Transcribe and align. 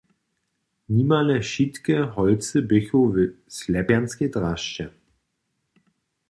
Nimale 0.89 1.39
wšitke 1.39 2.03
holcy 2.13 2.61
běchu 2.61 3.01
w 3.13 3.15
slepjanskej 3.57 4.29
drasće. 4.33 4.85